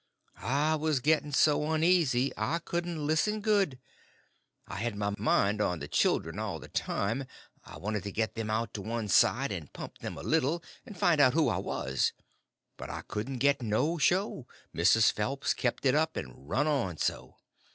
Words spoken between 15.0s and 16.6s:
Phelps kept it up and